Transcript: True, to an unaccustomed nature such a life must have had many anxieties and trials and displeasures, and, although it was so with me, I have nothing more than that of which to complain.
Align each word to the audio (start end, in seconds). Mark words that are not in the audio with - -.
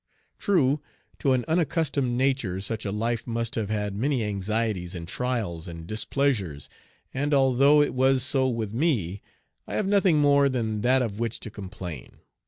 True, 0.39 0.81
to 1.19 1.33
an 1.33 1.45
unaccustomed 1.47 2.17
nature 2.17 2.59
such 2.59 2.85
a 2.85 2.91
life 2.91 3.27
must 3.27 3.53
have 3.53 3.69
had 3.69 3.93
many 3.95 4.23
anxieties 4.23 4.95
and 4.95 5.07
trials 5.07 5.67
and 5.67 5.85
displeasures, 5.85 6.69
and, 7.13 7.35
although 7.35 7.83
it 7.83 7.93
was 7.93 8.23
so 8.23 8.49
with 8.49 8.73
me, 8.73 9.21
I 9.67 9.75
have 9.75 9.85
nothing 9.85 10.17
more 10.17 10.49
than 10.49 10.81
that 10.81 11.03
of 11.03 11.19
which 11.19 11.39
to 11.41 11.51
complain. 11.51 12.13